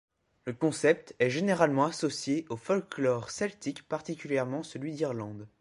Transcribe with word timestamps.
Le 0.47 0.53
concept 0.53 1.13
est 1.19 1.29
généralement 1.29 1.85
associé 1.85 2.47
au 2.49 2.57
folklore 2.57 3.29
celtique, 3.29 3.87
particulièrement 3.87 4.63
celui 4.63 4.93
d'Irlande. 4.95 5.47